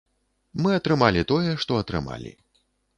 Мы 0.63 0.71
атрымалі 0.79 1.21
тое, 1.35 1.51
што 1.67 1.81
атрымалі. 1.85 2.37